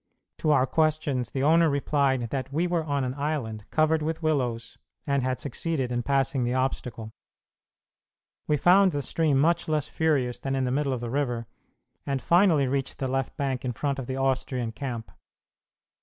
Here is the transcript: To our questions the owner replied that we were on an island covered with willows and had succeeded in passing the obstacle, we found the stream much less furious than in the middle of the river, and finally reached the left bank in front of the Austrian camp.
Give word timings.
To 0.39 0.49
our 0.49 0.65
questions 0.65 1.29
the 1.29 1.43
owner 1.43 1.69
replied 1.69 2.31
that 2.31 2.51
we 2.51 2.65
were 2.65 2.83
on 2.83 3.03
an 3.03 3.13
island 3.13 3.65
covered 3.69 4.01
with 4.01 4.23
willows 4.23 4.79
and 5.05 5.21
had 5.21 5.39
succeeded 5.39 5.91
in 5.91 6.01
passing 6.01 6.43
the 6.43 6.55
obstacle, 6.55 7.11
we 8.47 8.57
found 8.57 8.93
the 8.93 9.03
stream 9.03 9.37
much 9.39 9.67
less 9.67 9.87
furious 9.87 10.39
than 10.39 10.55
in 10.55 10.63
the 10.63 10.71
middle 10.71 10.91
of 10.93 11.01
the 11.01 11.11
river, 11.11 11.45
and 12.03 12.19
finally 12.19 12.65
reached 12.65 12.97
the 12.97 13.07
left 13.07 13.37
bank 13.37 13.63
in 13.63 13.73
front 13.73 13.99
of 13.99 14.07
the 14.07 14.17
Austrian 14.17 14.71
camp. 14.71 15.11